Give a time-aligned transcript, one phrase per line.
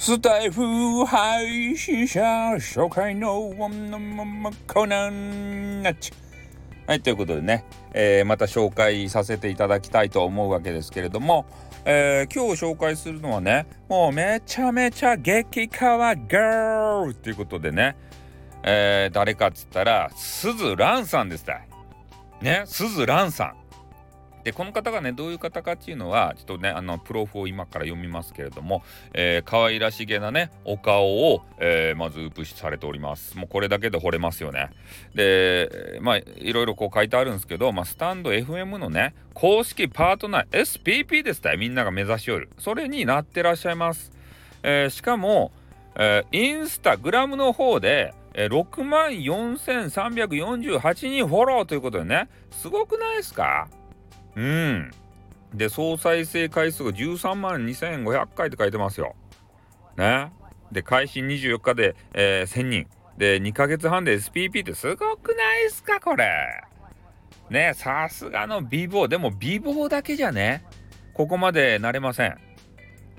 [0.00, 2.22] スタイフ配信者
[2.54, 6.10] 紹介のコーナーなっち
[6.86, 11.44] はい、ということでね、えー、また紹介させていただきたいと思うわけですけれども、
[11.84, 17.94] えー、今日紹介するのはね、もうめちゃめちゃ激カワガールということでね、
[18.62, 21.60] えー、誰かっつったら、すずらんさんですた
[22.40, 23.59] ね、すずらんさん。
[24.44, 33.36] でこの方がねどういう方かっていうのはちょっとねあのプロフを今から読みますけれども、えー、可愛らしげなねお顔を、えー、まずウプされております。
[33.36, 34.70] もうこれだけで惚れますよね。
[35.14, 42.48] でまあいろいろこう書いてあるんですけど、まあ、スタンド FM のね公式パートナー SPP ですたみんなが目指しよる。
[42.58, 44.10] それになってらっしゃいます、
[44.62, 45.52] えー、しかも、
[45.96, 53.68] えインスタグラムの方で6万4348人フォローということでねすごくないですか？
[54.36, 54.90] うん。
[55.54, 59.14] で、総再生回数が13万2500回って書いてますよ。
[59.96, 60.32] ね。
[60.72, 62.86] で、開始24日で、えー、1000人。
[63.18, 66.28] で、2ヶ月半で SPP ってすごくないですか、これ。
[67.50, 69.08] ね、さすがの美貌。
[69.08, 70.64] でも美貌だけじゃね、
[71.14, 72.38] ここまでなれません。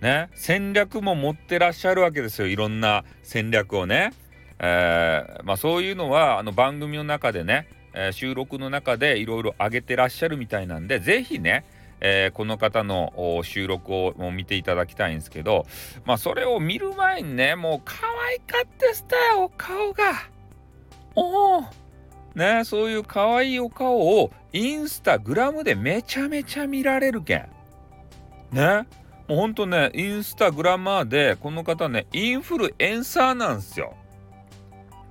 [0.00, 2.48] ね、戦略も持ってらっしゃるわけですよ。
[2.48, 4.12] いろんな戦略をね。
[4.58, 11.64] えー、まあそういうのは、あの番組の中でね、えー、収録の中でいろいろ上げてらっしゃるみたいなんで是非ね
[12.06, 15.64] えー、この方の収録を見ていただきたいんですけど
[16.04, 17.94] まあそれを見る前にねもう可
[18.28, 20.12] 愛かったしたよ顔が。
[21.14, 21.64] おお
[22.34, 27.48] ねそういう可愛いお顔をインスタグラムでめちゃめちゃ見られるけん。
[28.52, 28.86] ね
[29.28, 33.94] もうほんとねインスタグラマーでこの方ねインフルエンサーなんですよ。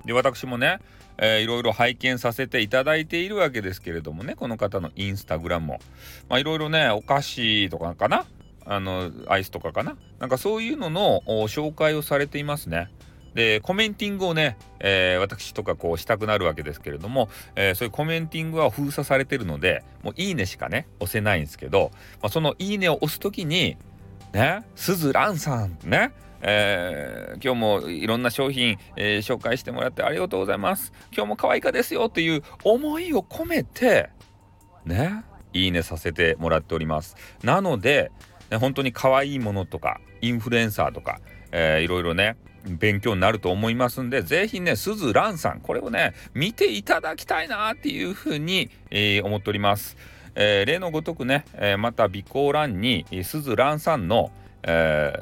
[0.06, 0.80] で私もね
[1.16, 5.80] えー、いろいろ拝見させていただいているわけですけれどもねこの方のインスタグラムも、
[6.28, 8.26] まあ、いろいろねお菓子とかかな？
[8.66, 9.96] あのアイスとかかな？
[10.18, 12.90] なんかそういうのの紹介をされていますね。
[13.36, 21.92] でコメンティングをね、えー、私とかこうしたくなるわけですけれども、えー、そういうコメンティングは封鎖されてるのでもういいねしかね押せないんですけど、
[22.24, 23.78] まあ、そのいいねを押す時に
[24.34, 26.12] ねすずらんさんね
[26.46, 30.92] えー、今日もいろんな商品、えー、紹介してもらってありがとうございます。
[31.14, 34.10] 今日も可愛いかですよっていう思いを込めて、
[34.86, 35.24] ね、
[35.54, 37.16] いいねさせてもらっております。
[37.44, 38.12] なので、
[38.52, 41.22] ね、本当に可愛いものとか、インフルエンサーとか、
[41.52, 49.96] えー、いろいろね、勉強になると思いますんで、ぜひね、すずらんさん、これをね、見ていただきたいなっていうふうに、えー、思っております。
[50.36, 54.32] えー、例のごとくね、えー、また備考欄に、すずらんさんの、
[54.64, 55.14] え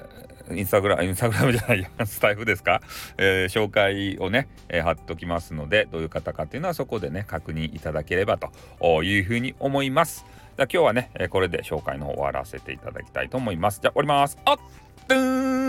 [0.00, 0.03] ー
[0.50, 2.82] インスタグラム、インスタグラムじゃないや、 スタイフですか、
[3.16, 10.26] えー、紹介をね、えー、貼っときますので、どういう方かっていうのはそこでね、確認いただければというふうに思います。
[10.56, 13.80] じゃ今日はね、これで紹介の方終わらせていただきたいと思います。
[13.80, 14.38] じゃあ終わります。
[14.44, 14.58] あっ、
[15.08, 15.63] ドゥーン